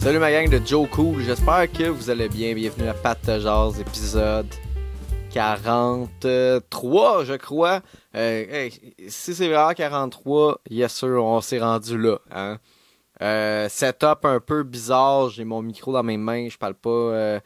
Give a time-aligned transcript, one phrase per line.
[0.00, 2.54] Salut ma gang de Joe Cool, j'espère que vous allez bien.
[2.54, 4.46] Bienvenue à Pat Jazz, épisode
[5.32, 7.80] 43, je crois.
[8.14, 8.70] Euh,
[9.08, 12.18] si c'est vraiment 43, yes sir, on s'est rendu là.
[12.30, 12.58] Hein?
[13.22, 17.40] Euh, setup un peu bizarre, j'ai mon micro dans mes mains, je parle pas euh,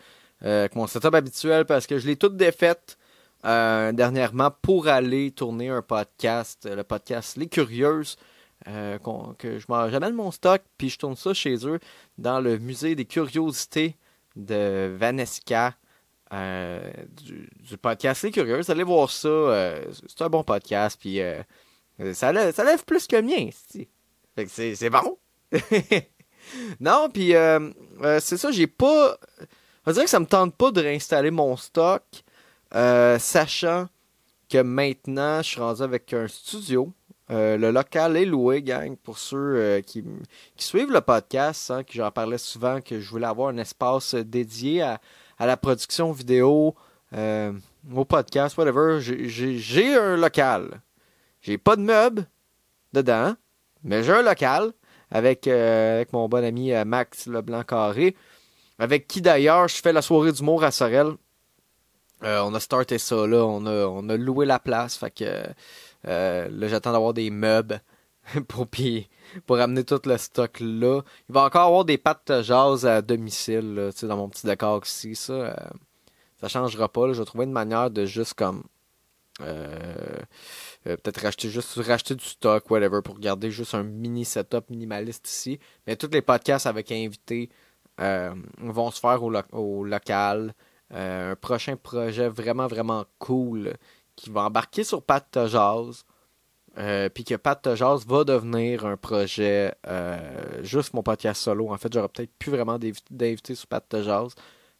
[0.44, 2.98] euh avec mon setup habituel parce que je l'ai tout défaite
[3.42, 8.18] dernièrement pour aller tourner un podcast, le podcast Les Curieuses.
[8.68, 8.98] Euh,
[9.38, 11.80] que je j'amène mon stock puis je tourne ça chez eux
[12.18, 13.96] dans le musée des curiosités
[14.36, 15.74] de Vanesca
[16.32, 18.70] euh, du, podcast Les Curieuses.
[18.70, 21.20] Allez voir ça, euh, c'est un bon podcast puis
[22.12, 23.48] ça, lève, ça lève plus que le mien.
[24.46, 25.18] C'est, bon.
[26.80, 27.32] non, puis
[28.20, 29.18] c'est ça, j'ai pas.
[29.86, 32.04] On dirait que ça me tente pas de réinstaller mon stock,
[32.70, 33.88] sachant
[34.48, 36.92] que maintenant je suis rendu avec un studio.
[37.32, 40.04] Le local est loué, gang, pour ceux qui,
[40.56, 44.14] qui, suivent le podcast, hein, que j'en parlais souvent, que je voulais avoir un espace
[44.14, 45.00] dédié à,
[45.40, 46.74] la production vidéo,
[47.14, 49.00] au podcast, whatever.
[49.00, 50.82] J'ai un local.
[51.40, 52.26] J'ai pas de meubles
[52.92, 53.34] dedans,
[53.82, 54.72] mais j'ai un local
[55.12, 58.16] avec, euh, mon bon ami euh, Max Leblanc Carré,
[58.78, 61.12] avec qui d'ailleurs je fais la soirée d'humour à Sorel.
[62.24, 65.42] Euh, on a starté ça là, on a, loué la place, fait que
[66.04, 67.80] là j'attends d'avoir des meubles
[68.48, 69.08] pour, puis,
[69.46, 71.02] pour amener tout le stock là.
[71.28, 74.82] Il va encore avoir des pattes de jazz à domicile, là, dans mon petit décor
[74.84, 75.70] ici, ça.
[76.40, 77.12] ça changera pas, là.
[77.12, 78.62] je vais trouver une manière de juste comme
[79.40, 80.18] euh,
[80.86, 85.28] euh, peut-être racheter juste racheter du stock, whatever, pour garder juste un mini setup minimaliste
[85.28, 85.58] ici.
[85.86, 87.50] Mais tous les podcasts avec invités
[88.00, 90.54] euh, vont se faire au local.
[90.92, 93.74] Euh, un prochain projet vraiment, vraiment cool
[94.16, 96.04] qui va embarquer sur Pat Jazz.
[96.78, 99.74] Euh, puis que Pat Jazz va devenir un projet
[100.62, 101.70] juste mon podcast solo.
[101.70, 102.78] En fait, j'aurai peut-être plus vraiment
[103.10, 104.34] d'invités sur Pat Jazz,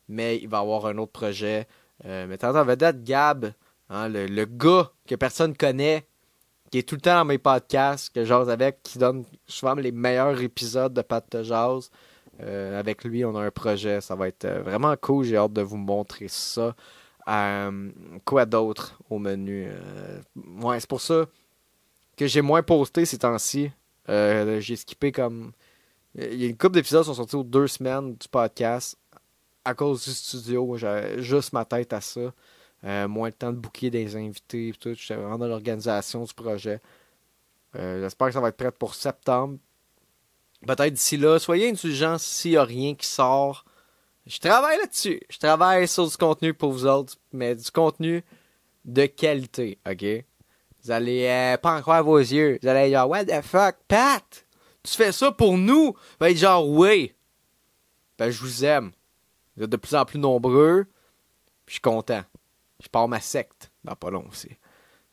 [0.09, 1.67] mais il va avoir un autre projet.
[2.05, 3.53] mettant en vedette Gab,
[3.95, 6.07] Hein, le, gars que personne connaît,
[6.71, 9.93] qui est tout le temps dans mes podcasts, que j'ose avec, qui donne souvent les
[9.93, 11.91] meilleurs épisodes de Pat de Jazz.
[12.43, 14.01] Euh, avec lui, on a un projet.
[14.01, 15.25] Ça va être euh, vraiment cool.
[15.25, 16.75] J'ai hâte de vous montrer ça.
[17.29, 17.91] Euh,
[18.25, 19.69] quoi d'autre au menu?
[20.61, 21.27] Ouais, c'est pour ça
[22.17, 23.71] que j'ai moins posté ces temps-ci.
[24.09, 25.53] J'ai skippé comme.
[26.15, 28.99] Il y a une couple d'épisodes qui sont sortis aux deux semaines du podcast
[29.65, 30.77] à cause du studio.
[30.77, 32.33] J'avais juste ma tête à ça.
[33.09, 34.75] Moins de temps de bouquer des invités.
[34.83, 36.81] J'étais vraiment dans l'organisation du projet.
[37.73, 39.59] J'espère que ça va être prêt pour septembre.
[40.67, 43.65] Peut-être d'ici là, soyez indulgents s'il n'y a rien qui sort.
[44.27, 45.21] Je travaille là-dessus.
[45.29, 48.25] Je travaille sur du contenu pour vous autres, mais du contenu
[48.85, 50.25] de qualité, ok?
[50.85, 52.59] Vous allez euh, pas en croire vos yeux.
[52.63, 54.47] Vous allez dire, what the fuck, Pat?
[54.83, 55.97] Tu fais ça pour nous?
[56.19, 57.13] Ben, être genre, oui.
[58.19, 58.93] Ben, je vous aime.
[59.57, 60.87] Vous êtes de plus en plus nombreux.
[61.67, 62.23] Je suis content
[62.83, 64.51] je pars ma secte dans pas long aussi.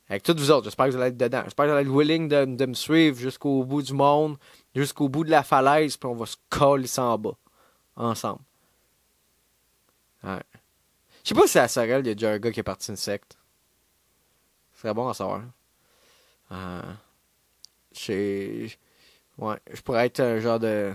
[0.09, 1.41] Avec toutes vous autres, j'espère que vous allez être dedans.
[1.43, 4.37] J'espère que vous allez être willing de me suivre jusqu'au bout du monde,
[4.75, 7.37] jusqu'au bout de la falaise, puis on va se coller en bas.
[7.95, 8.41] Ensemble.
[10.23, 10.43] Ouais.
[11.23, 12.87] Je sais pas si à Sorel, il y a déjà un gars qui est parti
[12.87, 13.37] d'une secte.
[14.73, 15.41] Ce serait bon à savoir.
[16.51, 16.81] Euh,
[17.93, 18.69] je
[19.37, 20.93] Ouais, je pourrais être un genre de.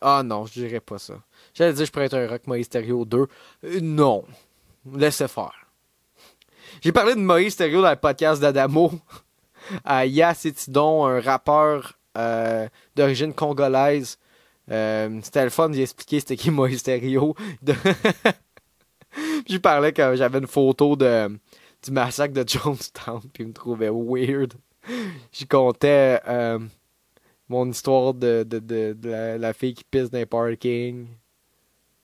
[0.00, 1.14] Ah non, je dirais pas ça.
[1.52, 3.26] J'allais dire je pourrais être un Rock Mysterio 2.
[3.64, 4.24] Euh, non.
[4.92, 5.66] Laissez faire.
[6.80, 8.92] J'ai parlé de Moïse dans le podcast d'Adamo.
[9.84, 14.18] à Yass Etidon, un rappeur euh, d'origine congolaise.
[14.70, 17.34] Euh, c'était le fun d'y expliquer c'était qui Moïse Thériault.
[17.62, 17.74] De...
[19.46, 21.28] J'y parlais quand j'avais une photo de,
[21.82, 24.54] du massacre de Jonestown, puis il me trouvait weird.
[25.32, 26.58] J'y comptais euh,
[27.48, 31.06] mon histoire de, de, de, la, fille qui pisse dans les parking.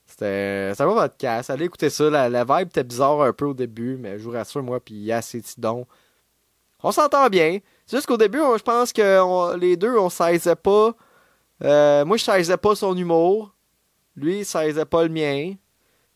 [0.05, 1.49] C'était un bon podcast.
[1.49, 2.09] Allez écouter ça.
[2.09, 5.35] La, vibe était bizarre un peu au début, mais je vous rassure, moi, puis Yass
[5.35, 5.87] et Tidon.
[6.83, 7.59] On s'entend bien.
[7.85, 10.93] C'est juste qu'au début, je pense que les deux, on saisait pas.
[11.63, 13.53] Euh, moi, je saisais pas son humour.
[14.15, 15.53] Lui, il saisait pas le mien.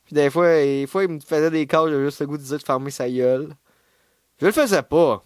[0.06, 2.44] Puis des fois, des fois il me faisait des calls, j'avais juste le goût de
[2.44, 3.54] dire de fermer sa gueule.
[4.40, 5.24] Je le faisais pas.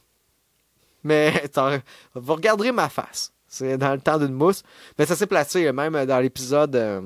[1.04, 1.44] Mais
[2.16, 3.34] vous regarderez ma face.
[3.48, 4.64] C'est dans le temps d'une mousse.
[4.98, 6.76] Mais ça s'est placé, même dans l'épisode.
[6.76, 7.02] Euh,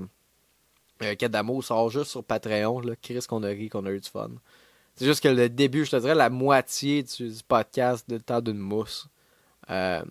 [1.01, 2.81] euh, Kadamo sort juste sur Patreon.
[2.81, 2.93] Là.
[3.01, 4.29] Chris qu'on a ri, qu'on a eu du fun.
[4.95, 8.59] C'est juste que le début, je te dirais, la moitié du podcast de temps d'une
[8.59, 9.07] mousse.
[9.69, 10.03] Euh,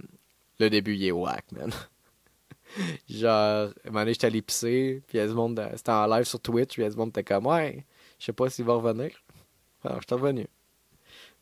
[0.58, 1.72] le début, il est whack, man.
[3.08, 6.82] Genre, un j'étais allé puis il y a monde, c'était en live sur Twitch, puis
[6.82, 7.84] il y a du monde était comme, ouais,
[8.18, 9.10] je sais pas s'il va revenir.
[9.84, 10.46] Alors, je revenu.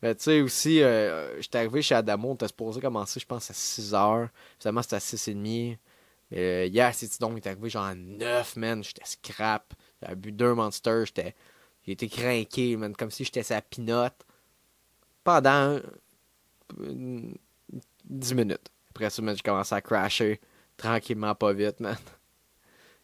[0.01, 3.51] Mais tu sais, aussi, euh, j'étais arrivé chez Adamo, on était supposé commencer, je pense,
[3.51, 4.29] à 6h.
[4.59, 5.77] Finalement, c'était à 6h30.
[6.31, 8.83] Mais hier, c'est donc est arrivé genre à 9, man.
[8.83, 9.73] J'étais scrap.
[10.01, 11.05] J'avais bu deux monsters.
[11.05, 11.35] J'étais.
[11.85, 12.95] J'ai été craqué, man.
[12.95, 14.25] Comme si j'étais sa pinote.
[15.23, 15.79] Pendant.
[18.11, 18.69] 10 minutes.
[18.91, 20.39] Après ça, j'ai commencé à crasher.
[20.77, 21.97] Tranquillement, pas vite, man.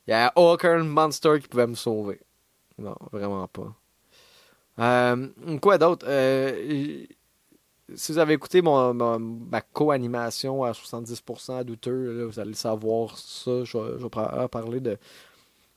[0.07, 2.21] Il y a aucun monster qui pouvait me sauver.
[2.77, 3.73] Non, vraiment pas.
[4.79, 5.27] Euh,
[5.59, 6.05] quoi d'autre?
[6.07, 7.05] Euh,
[7.95, 13.63] si vous avez écouté mon, ma, co-animation à 70% douteux, vous allez savoir ça.
[13.63, 14.97] Je vais, parler de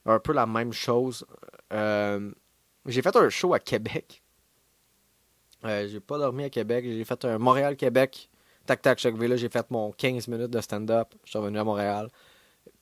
[0.06, 1.26] un peu la même chose.
[1.72, 2.30] Euh,
[2.86, 4.22] j'ai fait un show à Québec.
[5.64, 6.84] j'ai pas dormi à Québec.
[6.84, 8.30] J'ai fait un Montréal-Québec.
[8.66, 11.08] Tac tac, chaque là, j'ai fait mon 15 minutes de stand-up.
[11.24, 12.08] Je suis revenu à Montréal.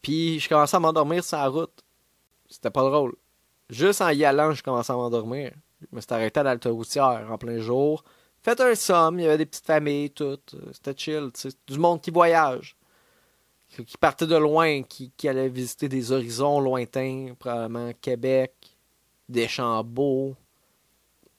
[0.02, 1.84] Puis je commençais à m'endormir sur la route.
[2.48, 3.14] C'était pas drôle.
[3.70, 5.52] Juste en y allant, je commençais à m'endormir.
[5.80, 8.02] Je me suis arrêté à l'altoroutière en plein jour.
[8.42, 10.54] Faites un somme, il y avait des petites familles, toutes.
[10.72, 12.76] C'était chill, tu Du monde qui voyage.
[13.68, 18.54] Qui partait de loin, qui, qui allait visiter des horizons lointains, probablement Québec,
[19.28, 20.34] Deschambault,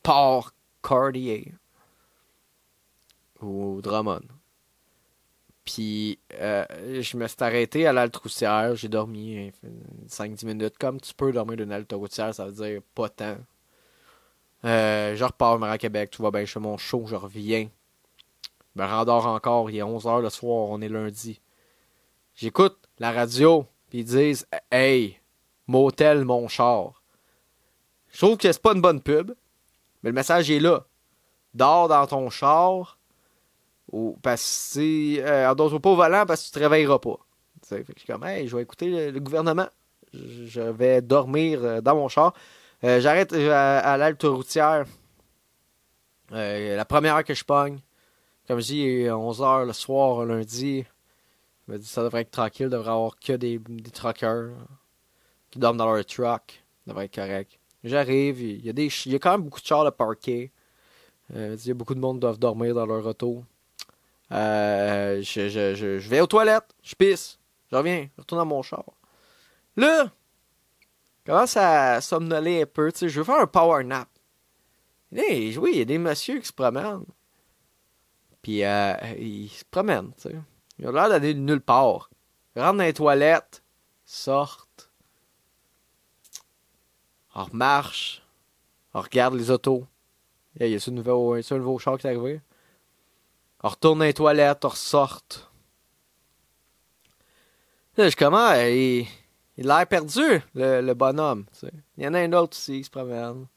[0.04, 0.52] Port
[0.84, 1.54] Cartier
[3.42, 4.22] ou Drummond.
[5.66, 6.66] Puis euh,
[7.02, 9.52] je me suis arrêté à l'altroussière, j'ai dormi
[10.08, 10.78] 5-10 minutes.
[10.80, 13.38] Comme tu peux dormir d'une routière, ça veut dire pas tant.
[14.66, 17.70] Euh, je repars à Québec, tout va bien, je fais mon show, je reviens.
[18.76, 21.40] Je me rendors encore, il est 11h le soir, on est lundi.
[22.36, 25.20] J'écoute la radio, puis ils disent Hey,
[25.68, 27.04] motel mon char.
[28.10, 29.34] Je trouve que c'est pas une bonne pub,
[30.02, 30.86] mais le message est là.
[31.54, 32.99] Dors dans ton char,
[33.92, 37.18] ou parce que euh, dors pas au volant parce que tu te réveilleras pas.
[37.70, 39.68] Je suis comme Hey, je vais écouter le, gouvernement.
[40.14, 42.34] Je, vais dormir euh, dans mon char.
[42.84, 44.86] Euh, j'arrête euh, à, l'alte routière.
[46.32, 47.80] la première heure que je pogne,
[48.48, 50.86] comme je dis, 11h le soir, lundi.
[51.68, 54.52] Je me dis ça devrait être tranquille, il devrait avoir que des, des truckers
[55.52, 56.64] qui dorment dans leur truck.
[56.86, 57.60] Ça devrait être correct.
[57.84, 60.52] J'arrive, il y, a des, il y a quand même beaucoup de chars à parquer.
[61.34, 63.44] il y a beaucoup de monde qui doivent dormir dans leur auto.
[64.32, 67.40] Euh, je, je, je, vais aux toilettes, je pisse,
[67.72, 68.84] je reviens, je retourne dans mon char.
[69.76, 70.12] Là,
[71.26, 74.08] commence à somnoler un peu, tu sais, je veux faire un power nap.
[75.12, 77.06] oui, il y a des messieurs qui se promènent.
[78.42, 80.36] Puis euh, ils se promènent, tu sais.
[80.78, 82.10] Ils ont l'air d'aller nulle part.
[82.56, 83.64] Ils rentrent dans les toilettes,
[84.06, 84.90] sortent,
[87.36, 88.24] on remarche,
[88.94, 89.86] on regarde les autos.
[90.60, 92.42] Il y a ce nouveau, ce nouveau char qui est arrivé?
[93.62, 95.50] Retourne dans les toilettes, on ressorte.
[97.98, 99.06] Là, je comment, il,
[99.58, 101.46] il a l'air perdu, le, bonhomme.
[101.98, 103.48] Il y en a un autre aussi qui se promène.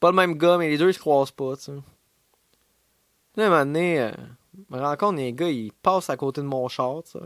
[0.00, 1.54] Pas le même gars, mais les deux ils se croisent pas.
[1.54, 1.72] T'sais.
[3.36, 4.10] Là, un moment donné, euh,
[4.68, 7.04] je me rends compte, les gars, ils passent à côté de mon char.
[7.04, 7.20] T'sais.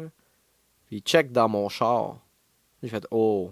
[0.86, 2.18] Puis ils checkent dans mon char.
[2.82, 3.50] J'ai fait Oh,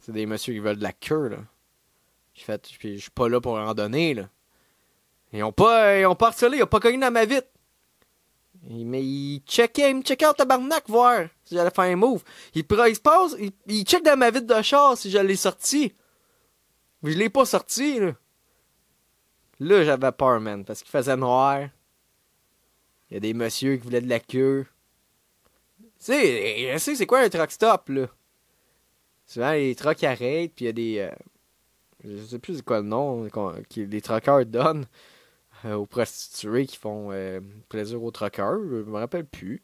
[0.00, 1.28] c'est des messieurs qui veulent de la queue.
[1.28, 1.36] là.
[2.32, 4.14] J'ai fait, je suis pas là pour en donner.
[4.14, 4.30] là.
[5.32, 7.48] Ils ont pas, ils ont pas harcelé, ils ont pas cogné dans ma vitre.
[8.62, 12.22] Mais il checkait, il me checkait en tabarnak, voir si j'allais faire un move.
[12.54, 15.94] Il, il se passe, il, il dans ma vitre de char si je l'ai sorti.
[17.02, 18.14] Mais je l'ai pas sorti, là.
[19.60, 21.68] Là, j'avais peur, man, parce qu'il faisait noir.
[23.10, 24.66] Il y a des messieurs qui voulaient de la queue.
[25.80, 28.06] Tu sais, sais c'est quoi un truck stop, là.
[29.26, 30.98] Souvent, les trucks arrêtent, puis il y a des...
[30.98, 31.10] Euh,
[32.04, 34.86] je sais plus c'est quoi le nom que les truckers donnent.
[35.64, 38.60] Euh, aux prostituées qui font euh, plaisir aux truckers.
[38.70, 39.62] Je me rappelle plus.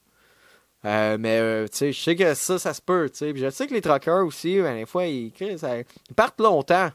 [0.84, 3.08] Euh, mais tu sais, je sais que ça, ça se peut.
[3.10, 3.36] tu sais.
[3.36, 5.32] Je sais que les truckers aussi, ben, des fois, ils,
[6.16, 6.90] partent longtemps.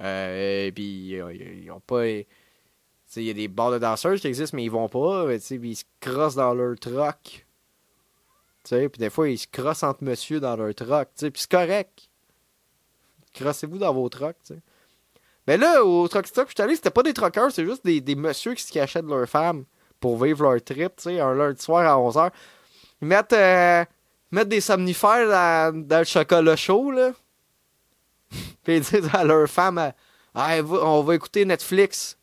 [0.00, 2.06] et puis, ils ont pas.
[2.06, 2.26] Il
[3.16, 5.26] y a des bars de danseuses qui existent, mais ils vont pas.
[5.26, 7.46] Mais, ils se crossent dans leur truck.
[8.64, 11.08] Puis des fois, ils se crossent entre monsieur dans leur truck.
[11.16, 12.08] Puis c'est correct.
[13.34, 14.36] Crossez-vous dans vos trucks.
[14.42, 14.58] sais.
[15.46, 18.00] Mais là, au truck stop je suis allé, c'était pas des truckers, c'est juste des,
[18.00, 19.64] des messieurs qui se cachaient de leurs femmes
[19.98, 22.30] pour vivre leur trip, tu sais, un lundi soir à 11h.
[23.02, 23.84] Ils mettent, euh,
[24.30, 27.12] mettent des somnifères dans, dans, le chocolat chaud, là.
[28.62, 29.92] Puis ils disent à leur femme,
[30.34, 32.16] ah, on va écouter Netflix.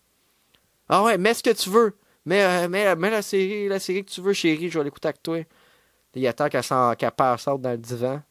[0.89, 1.97] Ah ouais, mets ce que tu veux.
[2.25, 5.09] Mets, euh, mets, mets la, série, la série que tu veux, chérie, je vais l'écouter
[5.09, 5.39] avec toi.
[6.15, 7.07] Il attend qu'elle qu
[7.37, 8.21] sorte dans le divan.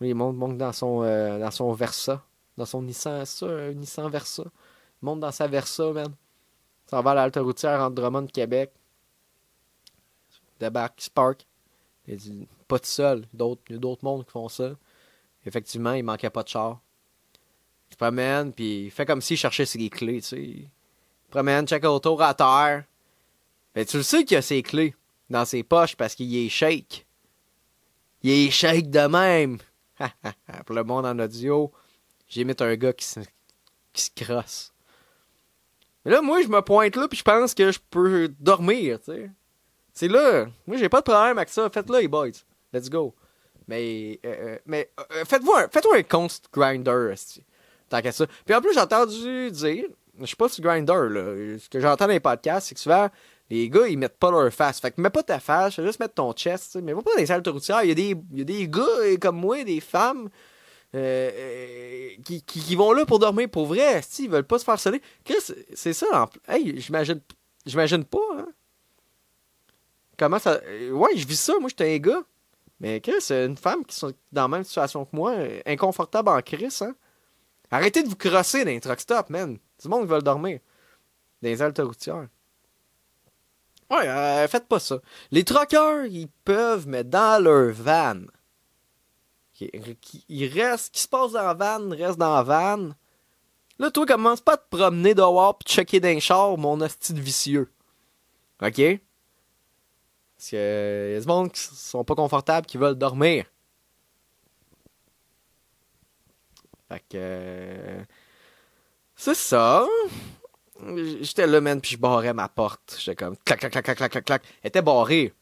[0.00, 2.22] Il monte, monte dans son, euh, dans son Versa
[2.56, 4.44] dans son Nissan, ça, Nissan Versa.
[4.44, 6.14] Il monte dans sa Versa, man.
[6.86, 8.72] Ça va à l'alta routière entre Drummond Québec.
[10.60, 11.46] Débarque, Spark.
[12.06, 13.26] Il dit, pas tout seul.
[13.34, 14.74] Il y a d'autres mondes qui font ça.
[15.46, 16.80] Effectivement, il manquait pas de char.
[17.88, 20.42] Il se promène, puis il fait comme s'il cherchait ses clés, tu sais.
[20.42, 20.70] Il
[21.30, 22.84] promène, check autour à terre.
[23.74, 24.94] Mais tu le sais qu'il a ses clés
[25.30, 27.06] dans ses poches parce qu'il est shake.
[28.22, 29.58] il est shake de même.
[30.66, 31.72] Pour le monde en audio,
[32.34, 33.20] j'imite un gars qui se,
[33.92, 34.72] qui se crosse.
[36.04, 39.12] Mais là, moi, je me pointe là, puis je pense que je peux dormir, tu
[39.12, 39.30] sais.
[39.94, 40.46] C'est là.
[40.66, 41.70] Moi, j'ai pas de problème avec ça.
[41.70, 42.30] Faites-le, les boys.
[42.72, 43.14] Let's go.
[43.68, 47.14] Mais, euh, euh, mais euh, faites-vous un, faites un compte Grinder,
[47.88, 48.26] tant qu'à ça.
[48.44, 49.84] Puis en plus, j'ai entendu dire,
[50.20, 53.08] je sais pas si Grinder, là, ce que j'entends dans les podcasts, c'est que souvent,
[53.48, 54.80] les gars, ils mettent pas leur face.
[54.80, 57.26] Fait que mets pas ta face, juste mettre ton chest, mais va pas dans les
[57.26, 57.84] salles routières.
[57.84, 60.28] Il y, y a des gars comme moi, des femmes,
[60.94, 64.00] qui, qui, qui, vont là pour dormir pour vrai.
[64.18, 65.02] Ils veulent pas se faire soler.
[65.74, 66.28] c'est ça.
[66.46, 67.20] Hey, j'imagine,
[67.66, 68.48] j'imagine pas, hein.
[70.16, 70.60] Comment ça.
[70.92, 71.54] Ouais, je vis ça.
[71.58, 72.22] Moi, j'étais un gars.
[72.80, 75.34] Mais c'est une femme qui sont dans la même situation que moi,
[75.66, 76.94] inconfortable en crise, hein.
[77.70, 79.56] Arrêtez de vous crosser dans les truck stop, man.
[79.56, 80.60] Tout le monde veut dormir.
[81.42, 81.62] Dans les.
[83.90, 85.00] Ouais, euh, faites pas ça.
[85.30, 88.22] Les truckers, ils peuvent, mais dans leur van.
[89.60, 92.90] Ils restent, qui se passe dans la van, reste dans la van.
[93.78, 97.72] Là, toi, commence pas à te promener dehors pis checker d'un char, mon hostie vicieux.
[98.62, 99.00] OK?
[100.36, 100.56] Parce que
[101.12, 103.46] y a des gens qui sont pas confortables, qui veulent dormir.
[106.88, 107.14] Fait que.
[107.14, 108.04] Euh,
[109.16, 109.86] c'est ça.
[111.20, 112.96] J'étais là, man, puis je barrais ma porte.
[112.98, 114.42] J'étais comme clac, clac, clac, clac, clac, clac, clac.
[114.62, 115.32] Elle était barrée.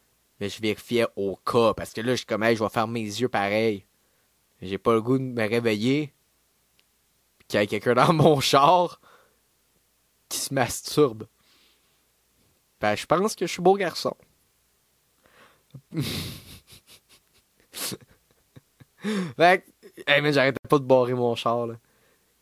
[0.41, 2.89] Mais je vérifiais au cas, parce que là, je suis comme, hey, je vais faire
[2.89, 3.85] mes yeux pareil.
[4.63, 6.15] J'ai pas le goût de me réveiller.
[7.49, 9.01] Qu'il y ait quelqu'un dans mon char
[10.29, 11.27] qui se masturbe.
[12.81, 14.17] Ben, je pense que je suis beau garçon.
[19.37, 19.65] fait
[20.07, 21.75] hey, mais j'arrêtais pas de barrer mon char, là.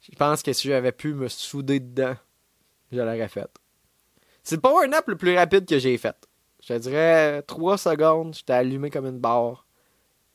[0.01, 2.17] Je pense que si j'avais pu me souder dedans,
[2.91, 3.51] je l'aurais fait.
[4.43, 6.17] C'est le power nap le plus rapide que j'ai fait.
[6.63, 9.67] Je dirais 3 secondes, j'étais allumé comme une barre.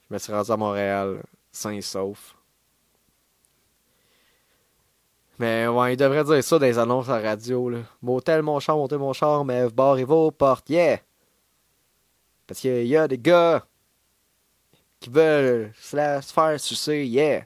[0.08, 1.24] Je me suis rendu à Montréal,
[1.56, 2.36] sain et sauf.
[5.38, 7.70] Mais ouais, il devrait dire ça dans les annonces à radio.
[7.70, 7.80] Là.
[8.02, 11.00] Motel mon char, montez mon char, mais barrez vos portes, yeah!
[12.48, 13.66] Parce qu'il y a des gars
[15.00, 17.46] qui veulent se faire sucer, yeah.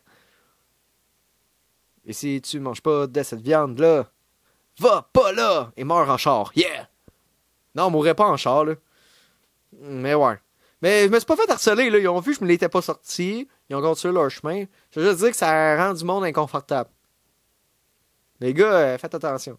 [2.05, 4.07] Et si tu manges pas de cette viande-là,
[4.79, 6.89] va pas là et meurs en char, yeah.
[7.75, 8.75] Non, mourrait pas en char, là.
[9.79, 10.37] Mais ouais.
[10.81, 11.97] Mais je me suis pas fait harceler, là.
[11.97, 13.47] Ils ont vu que je me l'étais pas sorti.
[13.69, 14.65] Ils ont continué leur chemin.
[14.91, 16.89] Je veux juste dire que ça rend du monde inconfortable.
[18.39, 19.57] Les gars, euh, faites attention.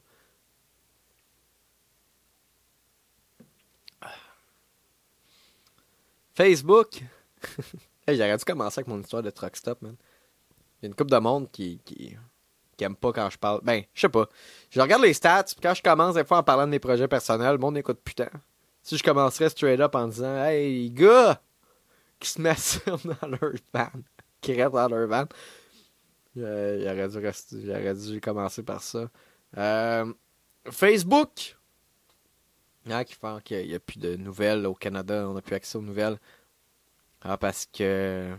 [6.35, 7.03] Facebook.
[8.07, 9.97] hey, J'aurais dû commencer avec mon histoire de truck stop, man.
[10.81, 12.17] Il y a une couple de monde qui, qui,
[12.83, 13.61] aime pas quand je parle.
[13.63, 14.27] Ben, je sais pas.
[14.71, 17.09] Je regarde les stats, puis quand je commence des fois en parlant de mes projets
[17.09, 18.31] personnels, le monde écoute putain.
[18.83, 21.43] Si je commencerais straight up en disant Hey, gars,
[22.21, 23.91] qui se masturbent dans leur van,
[24.41, 25.25] qui restent dans leur van,
[26.39, 29.11] euh, j'aurais dû, dû commencer par ça.
[29.57, 30.13] Euh,
[30.71, 31.57] Facebook.
[32.89, 35.77] Ah, qui fait qu'il n'y a plus de nouvelles au Canada, on n'a plus accès
[35.77, 36.19] aux nouvelles.
[37.23, 38.35] Ah, parce que.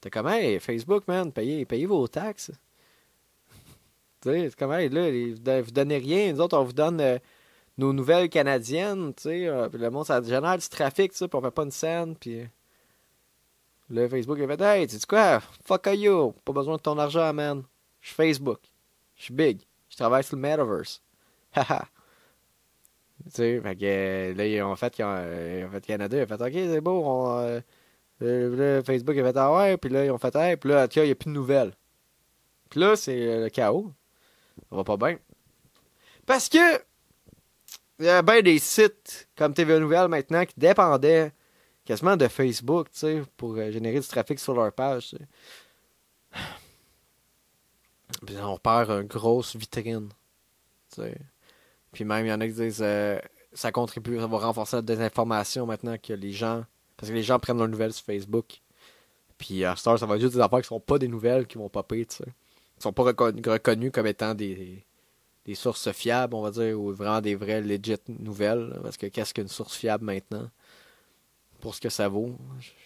[0.00, 0.28] T'es comme,
[0.60, 2.52] Facebook, man, payez, payez vos taxes.
[4.20, 7.18] tu sais, comme, là, vous donnez rien, nous autres, on vous donne euh,
[7.78, 9.46] nos nouvelles canadiennes, tu sais.
[9.46, 12.16] Euh, le monde, ça génère du trafic, tu sais, puis on fait pas une scène,
[12.16, 12.46] puis.
[13.90, 17.62] Le Facebook, il fait, hey, tu quoi, fuck you, pas besoin de ton argent, man.
[18.00, 18.60] Je suis Facebook.
[19.16, 19.60] Je suis big.
[19.88, 21.02] Je travaille sur le metaverse.
[21.52, 21.86] Haha.
[23.26, 26.42] Tu sais, fait que là, ils ont fait, ils ont, fait Canada, ils ont fait
[26.42, 27.60] OK, c'est beau, on,
[28.22, 30.86] euh, là, Facebook a fait Ah ouais, puis là, ils ont fait Hey, puis là,
[30.94, 31.72] il n'y a plus de nouvelles.
[32.70, 33.92] Puis là, c'est le chaos.
[34.70, 35.18] Ça va pas bien.
[36.26, 36.80] Parce que
[38.00, 41.32] il y a bien des sites comme TV Nouvelles maintenant qui dépendaient
[41.84, 45.14] quasiment de Facebook, tu sais, pour euh, générer du trafic sur leur page.
[48.42, 50.08] On perd une grosse vitrine.
[51.92, 53.18] Puis même, il y en a qui disent euh,
[53.52, 56.64] ça contribue, ça va renforcer la désinformation maintenant que les gens.
[56.96, 58.60] Parce que les gens prennent leurs nouvelles sur Facebook.
[59.38, 61.68] Puis à Star, ça va juste des affaires qui sont pas des nouvelles qui vont
[61.68, 62.24] popper, tu sais.
[62.78, 64.84] Ils sont pas reconnus, comme étant des,
[65.44, 68.78] des sources fiables, on va dire, ou vraiment des vraies legit nouvelles.
[68.82, 70.48] parce que qu'est-ce qu'une source fiable maintenant?
[71.64, 72.36] Pour ce que ça vaut,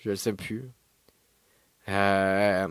[0.05, 0.71] je, le sais plus.
[1.89, 2.69] Euh...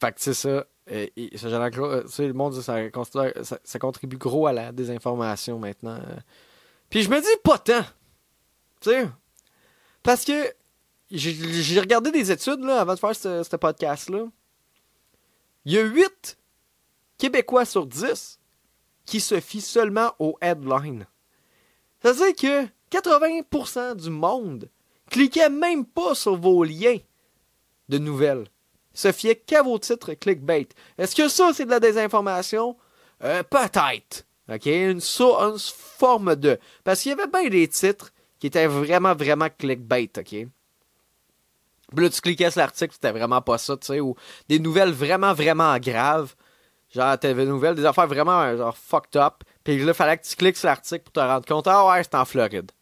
[0.00, 0.64] Fait que c'est ça.
[0.90, 2.78] Et, le monde ça,
[3.64, 6.00] ça, contribue gros à la désinformation maintenant.
[6.88, 7.82] Puis je me dis pas tant.
[8.80, 9.06] Tu sais.
[10.02, 10.54] Parce que
[11.10, 14.24] j'ai regardé des études là, avant de faire ce, podcast-là.
[15.66, 16.38] Il y a 8
[17.18, 18.40] Québécois sur 10
[19.04, 21.06] qui se fient seulement aux headlines.
[22.02, 24.68] Ça veut dire que 80% du monde
[25.10, 26.98] cliquaient même pas sur vos liens
[27.88, 28.46] de nouvelles.
[28.92, 30.68] Se fiaient qu'à vos titres clickbait.
[30.96, 32.76] Est-ce que ça, c'est de la désinformation?
[33.22, 34.26] Euh, peut-être.
[34.50, 34.66] OK?
[34.66, 36.58] Une, une forme de.
[36.84, 40.46] Parce qu'il y avait bien des titres qui étaient vraiment, vraiment clickbait, OK?
[41.94, 44.16] Puis là, tu cliquais sur l'article, c'était vraiment pas ça, tu sais, ou
[44.48, 46.34] des nouvelles vraiment, vraiment graves.
[46.92, 49.44] Genre, t'avais des nouvelles, des affaires vraiment, genre, fucked up.
[49.62, 51.66] Puis là, il fallait que tu cliques sur l'article pour te rendre compte.
[51.66, 52.72] Ah ouais, c'est en Floride.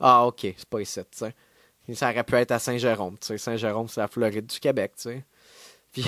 [0.00, 1.34] Ah, ok, c'est pas ici, tu sais.
[1.94, 3.38] Ça aurait pu être à Saint-Jérôme, tu sais.
[3.38, 5.24] Saint-Jérôme, c'est la Floride du Québec, tu sais.
[5.92, 6.04] Puis.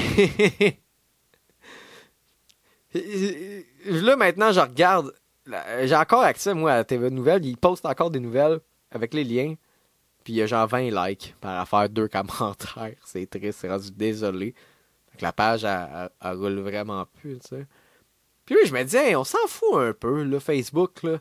[4.05, 5.15] là, maintenant, je regarde.
[5.85, 7.45] J'ai encore accès, moi, à la TV Nouvelles.
[7.45, 9.55] Ils postent encore des nouvelles avec les liens.
[10.25, 12.95] Puis il y a genre 20 likes par affaire, deux commentaires.
[13.05, 14.55] C'est triste, c'est rendu désolé.
[15.21, 17.67] la page, elle, roule vraiment plus, tu sais.
[18.45, 21.21] Puis oui, je me disais, on s'en fout un peu, là, Facebook, là.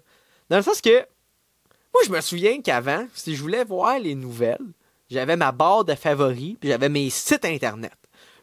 [0.50, 1.06] Dans le sens que,
[1.94, 4.74] moi, je me souviens qu'avant, si je voulais voir les nouvelles,
[5.10, 7.94] j'avais ma barre de favoris, puis j'avais mes sites Internet.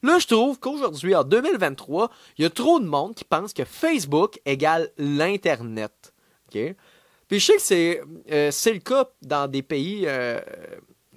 [0.03, 3.65] Là, je trouve qu'aujourd'hui, en 2023, il y a trop de monde qui pense que
[3.65, 6.13] Facebook égale l'Internet.
[6.51, 10.41] Puis je sais que c'est, euh, c'est le cas dans des pays euh,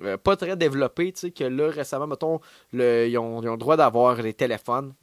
[0.02, 2.40] euh, pas très développés, tu sais, que là, récemment, mettons,
[2.72, 4.94] le, ils, ont, le droit d'avoir les téléphones.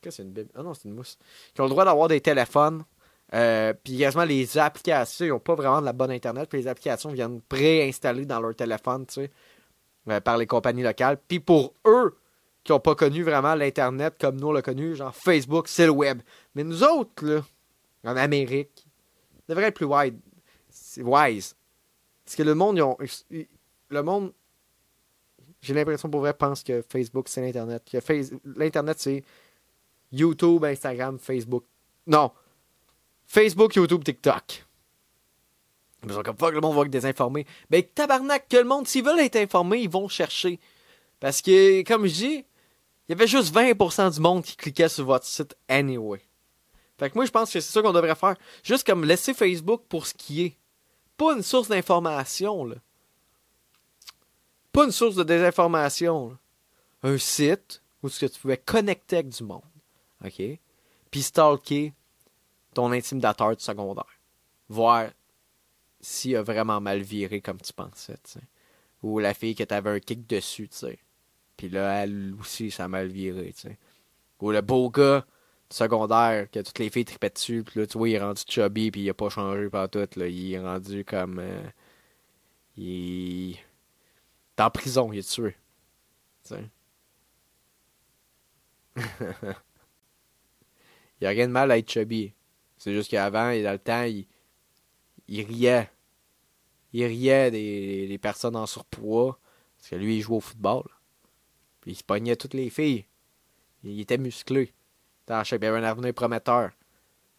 [0.00, 0.50] Qu'est-ce que c'est une Bible?
[0.54, 1.18] Ah non, c'est une mousse.
[1.56, 2.84] Ils ont le droit d'avoir des téléphones.
[3.82, 6.48] Puis quasiment les applications, ils n'ont pas vraiment de la bonne Internet.
[6.48, 9.28] Puis les applications viennent préinstallées dans leur téléphone, tu
[10.06, 11.18] sais, par les compagnies locales.
[11.26, 12.16] Puis pour eux,
[12.62, 15.92] qui n'ont pas connu vraiment l'Internet comme nous on l'a connu, genre Facebook, c'est le
[15.92, 16.22] web.
[16.54, 17.42] Mais nous autres, là,
[18.04, 18.86] en Amérique,
[19.48, 20.18] devrait être plus wide
[20.74, 21.56] c'est wise.
[22.24, 22.80] Parce que le monde,
[23.88, 24.32] le monde,
[25.60, 27.82] j'ai l'impression pour vrai, pense que Facebook, c'est l'Internet.
[27.90, 27.98] Que
[28.44, 29.24] l'Internet, c'est
[30.12, 31.64] YouTube, Instagram, Facebook.
[32.06, 32.32] Non.
[33.34, 34.64] Facebook, YouTube, TikTok.
[36.04, 37.44] Ils sont comme, que le monde va être désinformé.
[37.68, 40.60] Ben, tabarnak, que le monde, s'ils veulent être informés, ils vont chercher.
[41.18, 42.44] Parce que, comme je dis, il
[43.08, 46.20] y avait juste 20% du monde qui cliquait sur votre site anyway.
[46.96, 48.36] Fait que moi, je pense que c'est ça qu'on devrait faire.
[48.62, 50.56] Juste comme laisser Facebook pour ce qui est
[51.16, 52.76] pas une source d'information, là.
[54.70, 56.38] Pas une source de désinformation.
[57.02, 59.62] Un site où tu pouvais connecter avec du monde.
[60.24, 60.40] OK?
[61.10, 61.92] Puis stalker
[62.74, 64.20] ton intimidateur de secondaire.
[64.68, 65.10] Voir
[66.00, 68.18] s'il a vraiment mal viré comme tu pensais.
[69.02, 70.98] Ou la fille que t'avais un kick dessus, tu sais.
[71.56, 73.78] Puis là, elle aussi, ça a mal viré, tu sais.
[74.40, 75.24] Ou le beau gars
[75.70, 77.64] secondaire que toutes les filles tripaient dessus.
[77.64, 80.06] Puis là, tu vois, il est rendu chubby, puis il a pas changé par tout.
[80.16, 80.26] Là.
[80.26, 81.38] Il est rendu comme.
[81.38, 81.62] Euh,
[82.76, 84.62] il est.
[84.62, 85.56] en prison, il est tué.
[91.20, 92.34] Il y a rien de mal à être chubby.
[92.84, 94.26] C'est juste qu'avant, dans le temps, il,
[95.42, 95.88] riait.
[96.92, 99.38] Il riait des, personnes en surpoids.
[99.78, 100.84] Parce que lui, il jouait au football.
[101.80, 103.06] Puis il se pognait toutes les filles.
[103.84, 104.74] Il était musclé.
[105.26, 106.72] Il avait un avenir prometteur.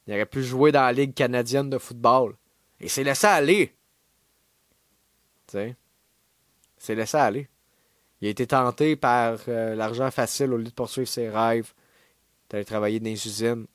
[0.08, 2.36] Il aurait pu jouer dans la Ligue canadienne de football.
[2.80, 3.68] Et c'est laissé aller.
[5.46, 5.76] Tu sais?
[6.76, 7.48] C'est laissé aller.
[8.20, 11.72] Il a été tenté par euh, l'argent facile au lieu de poursuivre ses rêves.
[12.50, 13.68] D'aller travailler dans les usines.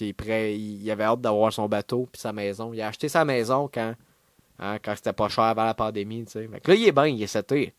[0.00, 0.58] Est prêt.
[0.58, 2.72] Il, avait hâte d'avoir son bateau puis sa maison.
[2.72, 3.94] Il a acheté sa maison quand,
[4.58, 6.24] hein, quand c'était pas cher avant la pandémie.
[6.24, 6.48] Tu sais.
[6.48, 7.72] là, il est bien, il est seté.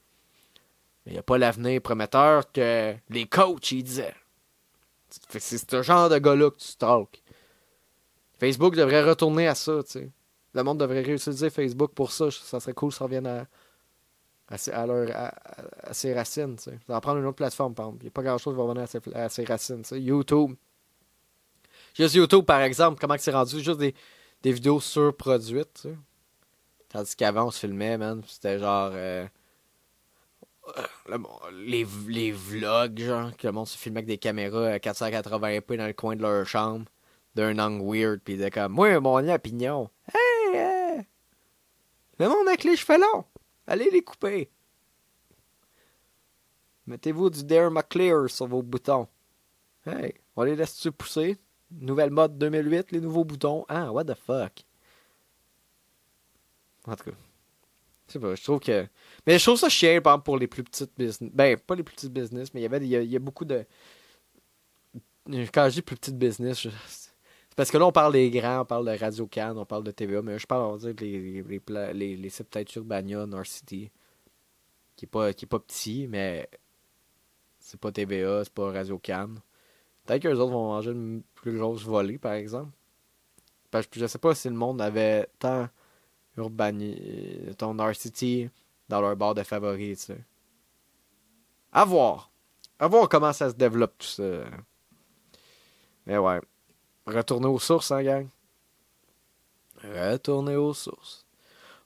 [1.05, 4.15] Mais il n'y a pas l'avenir prometteur que les coachs, ils disaient.
[5.09, 7.21] C'est ce genre de gars-là que tu stalks.
[8.39, 10.09] Facebook devrait retourner à ça, tu sais.
[10.53, 12.31] Le monde devrait réutiliser Facebook pour ça.
[12.31, 13.45] Ça serait cool si ça revienne à,
[14.49, 16.77] à, leur, à, ses racines, tu sais.
[16.87, 18.03] en prendre une autre plateforme, par exemple.
[18.03, 18.83] Il n'y a pas grand-chose qui va revenir
[19.15, 20.01] à ses, racines, tu sais.
[20.01, 20.55] YouTube.
[21.97, 23.59] Juste YouTube, par exemple, comment c'est rendu?
[23.61, 23.95] Juste des,
[24.43, 25.97] des vidéos surproduites, tu sais.
[26.89, 28.21] Tandis qu'avant, on se filmait, man.
[28.27, 28.91] C'était genre...
[28.93, 29.27] Euh,
[31.53, 35.87] les, les vlogs, genre, que le monde se filmait avec des caméras à 480p dans
[35.87, 36.85] le coin de leur chambre,
[37.35, 39.89] d'un angle weird, pis de comme, moi, mon opinion.
[40.13, 41.07] Hey, hey,
[42.19, 43.25] le monde avec les cheveux longs,
[43.65, 44.49] allez les couper.
[46.85, 49.07] Mettez-vous du Dermaclear sur vos boutons.
[49.85, 51.37] Hey, on les laisse-tu pousser?
[51.71, 53.65] Nouvelle mode 2008, les nouveaux boutons.
[53.67, 54.63] Ah, what the fuck?
[56.85, 57.17] En tout cas.
[58.19, 58.87] Pas, je trouve que.
[59.25, 61.29] Mais je trouve ça chiant, par exemple, pour les plus petites business.
[61.33, 63.65] Ben, pas les plus petites business, mais il y avait il y a, beaucoup de.
[65.53, 67.11] Quand je dis plus petites business, c'est
[67.57, 69.91] parce que là, on parle des grands, on parle de Radio Can, on parle de
[69.91, 73.47] TVA, mais je parle, on va dire, les, les, les, les sites peut-être Urbania, North
[73.47, 73.91] City,
[74.95, 76.49] qui est pas, qui est pas petit, mais
[77.59, 79.35] c'est pas TVA, c'est pas Radio Can.
[80.07, 82.71] Peut-être qu'eux autres vont manger une plus grosse volée, par exemple.
[83.69, 85.67] Parce que je sais pas si le monde avait tant
[86.37, 86.97] Urbani,
[87.57, 88.49] ton City,
[88.87, 90.23] dans leur barre de favoris, tu sais.
[91.73, 92.31] À voir.
[92.79, 94.45] À voir comment ça se développe tout ça.
[96.05, 96.39] Mais ouais.
[97.05, 98.27] Retourner aux sources, hein, gang?
[99.83, 101.25] Retourner aux sources.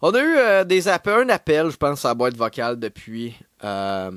[0.01, 3.35] On a eu euh, des appels, un appel, je pense, à la boîte vocale depuis.
[3.63, 4.11] Euh,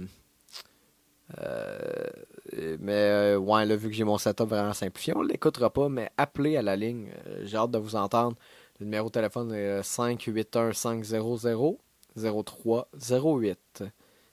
[1.39, 2.07] euh,
[2.53, 6.57] mais ouais, là, vu que j'ai mon setup vraiment simplifié, on l'écoutera pas, mais appelez
[6.57, 7.11] à la ligne.
[7.43, 8.37] j'ai hâte de vous entendre.
[8.81, 11.79] Le numéro de téléphone est 581 500
[12.17, 13.85] 0308.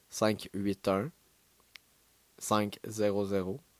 [0.09, 1.11] 581
[2.37, 2.69] 500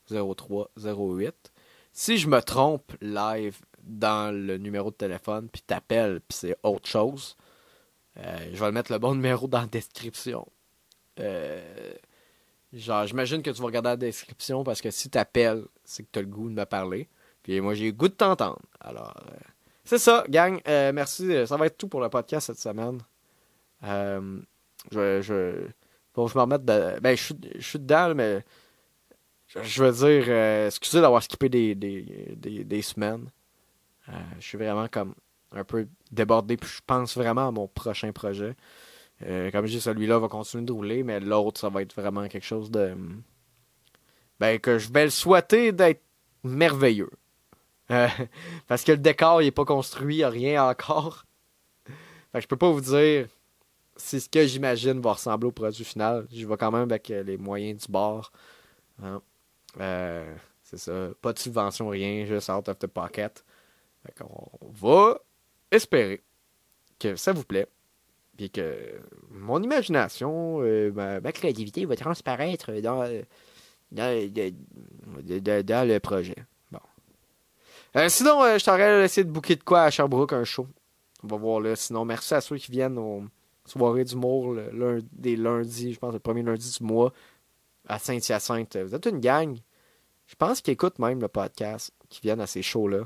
[0.10, 1.52] 0308.
[1.94, 6.88] Si je me trompe live dans le numéro de téléphone, puis t'appelles, puis c'est autre
[6.88, 7.36] chose,
[8.18, 10.48] euh, je vais le mettre le bon numéro dans la description.
[11.20, 11.94] Euh,
[12.74, 16.22] genre, j'imagine que tu vas regarder la description parce que si t'appelles, c'est que t'as
[16.22, 17.08] le goût de me parler.
[17.44, 18.62] Puis moi, j'ai le goût de t'entendre.
[18.80, 19.36] Alors, euh,
[19.84, 20.60] c'est ça, gang.
[20.66, 21.48] merci.
[21.48, 23.00] Ça va être tout pour le podcast cette semaine.
[23.84, 25.68] je, je,
[26.14, 27.00] Bon, je me remette de.
[27.00, 28.44] Ben, je suis, je suis dedans, mais.
[29.48, 33.30] Je, veux dire, euh, excusez d'avoir skippé des, des, des, des semaines.
[34.08, 35.14] Euh, je suis vraiment comme
[35.52, 38.56] un peu débordé, puis je pense vraiment à mon prochain projet.
[39.24, 42.28] Euh, comme je dis, celui-là va continuer de rouler, mais l'autre, ça va être vraiment
[42.28, 42.96] quelque chose de.
[44.40, 46.02] Ben, que je vais le souhaiter d'être
[46.44, 47.12] merveilleux.
[48.68, 51.26] parce que le décor, il n'est pas construit, rien encore.
[52.32, 53.28] Fait que je peux pas vous dire
[54.02, 56.26] c'est ce que j'imagine va ressembler au produit final.
[56.32, 58.32] Je vais quand même avec euh, les moyens du bord.
[59.04, 59.22] Hein?
[59.80, 61.10] Euh, c'est ça.
[61.22, 63.44] Pas de subvention, rien, juste out of the pocket.
[64.22, 65.20] on va
[65.70, 66.22] espérer
[67.00, 67.68] que ça vous plaît.
[68.38, 73.08] Puis que mon imagination, euh, ma, créativité va transparaître dans,
[73.92, 74.32] dans,
[75.64, 76.36] dans, le projet.
[76.72, 76.80] Bon.
[78.08, 80.68] sinon, je t'aurais essayé de booker de quoi à Sherbrooke un show.
[81.24, 81.76] On va voir là.
[81.76, 83.24] Sinon, merci à ceux qui viennent au
[83.66, 87.14] soirée d'humour le, des lundis, je pense le premier lundi du mois
[87.88, 88.78] à Saint-Hyacinthe.
[88.78, 89.58] Vous êtes une gang.
[90.28, 93.06] Je pense qu'ils écoutent même le podcast, qui viennent à ces shows-là.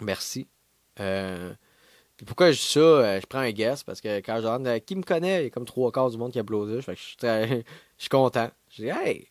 [0.00, 0.46] Merci.
[1.00, 1.54] Euh,
[2.16, 4.66] puis pourquoi je dis ça, euh, je prends un guess, parce que quand je demande
[4.66, 6.80] euh, qui me connaît, il y a comme trois quarts du monde qui applaudit.
[6.86, 7.62] Je suis je
[7.98, 8.50] suis content.
[8.70, 9.28] Je dis hey,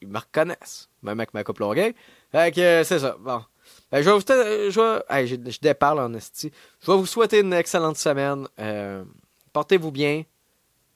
[0.00, 0.88] ils me reconnaissent.
[1.02, 1.94] Même avec ma couple longue.
[2.32, 3.16] Fait que c'est ça.
[3.18, 3.42] Bon.
[3.90, 4.20] Ben, je vais vous.
[4.20, 6.50] Je, je, déparle en esti.
[6.80, 8.46] Je vais vous souhaiter une excellente semaine.
[8.58, 9.04] Euh,
[9.52, 10.24] portez-vous bien.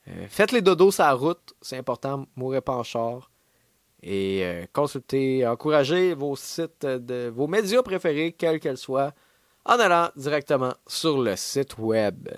[0.09, 1.54] Euh, faites les dodos sur la route.
[1.61, 2.26] C'est important.
[2.37, 3.31] Mourrez pas en char.
[4.02, 9.12] Et euh, consultez, encouragez vos sites, de vos médias préférés, quels qu'elles soient,
[9.68, 12.28] en allant directement sur le site web.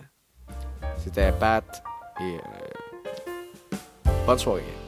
[0.99, 1.83] C'était Pat
[2.21, 2.39] et
[4.27, 4.80] bonne soirée.